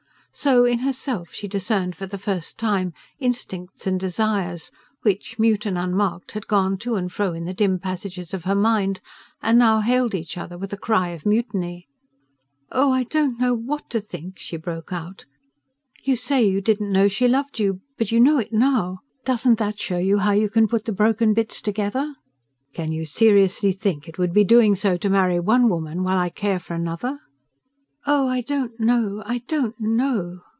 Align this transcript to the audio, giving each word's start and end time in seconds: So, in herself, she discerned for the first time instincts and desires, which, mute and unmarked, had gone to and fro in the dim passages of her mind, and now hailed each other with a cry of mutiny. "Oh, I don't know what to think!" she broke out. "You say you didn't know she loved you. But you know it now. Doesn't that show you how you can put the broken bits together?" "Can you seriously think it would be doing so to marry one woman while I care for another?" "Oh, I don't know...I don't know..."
So, 0.33 0.63
in 0.63 0.79
herself, 0.79 1.33
she 1.33 1.49
discerned 1.49 1.93
for 1.97 2.05
the 2.05 2.17
first 2.17 2.57
time 2.57 2.93
instincts 3.19 3.85
and 3.85 3.99
desires, 3.99 4.71
which, 5.01 5.37
mute 5.37 5.65
and 5.65 5.77
unmarked, 5.77 6.31
had 6.31 6.47
gone 6.47 6.77
to 6.77 6.95
and 6.95 7.11
fro 7.11 7.33
in 7.33 7.43
the 7.43 7.53
dim 7.53 7.79
passages 7.79 8.33
of 8.33 8.45
her 8.45 8.55
mind, 8.55 9.01
and 9.41 9.59
now 9.59 9.81
hailed 9.81 10.15
each 10.15 10.37
other 10.37 10.57
with 10.57 10.71
a 10.71 10.77
cry 10.77 11.09
of 11.09 11.25
mutiny. 11.25 11.89
"Oh, 12.71 12.93
I 12.93 13.03
don't 13.03 13.41
know 13.41 13.53
what 13.53 13.89
to 13.89 13.99
think!" 13.99 14.39
she 14.39 14.55
broke 14.55 14.93
out. 14.93 15.25
"You 16.01 16.15
say 16.15 16.45
you 16.45 16.61
didn't 16.61 16.93
know 16.93 17.09
she 17.09 17.27
loved 17.27 17.59
you. 17.59 17.81
But 17.97 18.13
you 18.13 18.19
know 18.21 18.37
it 18.37 18.53
now. 18.53 18.99
Doesn't 19.25 19.59
that 19.59 19.79
show 19.81 19.97
you 19.97 20.19
how 20.19 20.31
you 20.31 20.49
can 20.49 20.65
put 20.69 20.85
the 20.85 20.93
broken 20.93 21.33
bits 21.33 21.61
together?" 21.61 22.15
"Can 22.71 22.93
you 22.93 23.05
seriously 23.05 23.73
think 23.73 24.07
it 24.07 24.17
would 24.17 24.31
be 24.31 24.45
doing 24.45 24.77
so 24.77 24.95
to 24.95 25.09
marry 25.09 25.41
one 25.41 25.67
woman 25.67 26.03
while 26.03 26.17
I 26.17 26.29
care 26.29 26.61
for 26.61 26.73
another?" 26.73 27.19
"Oh, 28.07 28.27
I 28.27 28.41
don't 28.41 28.79
know...I 28.79 29.43
don't 29.45 29.79
know..." 29.79 30.39